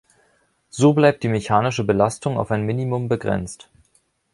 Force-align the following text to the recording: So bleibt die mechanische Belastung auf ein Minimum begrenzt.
So 0.71 0.93
bleibt 0.93 1.21
die 1.21 1.27
mechanische 1.27 1.83
Belastung 1.83 2.39
auf 2.39 2.49
ein 2.49 2.63
Minimum 2.65 3.07
begrenzt. 3.07 3.69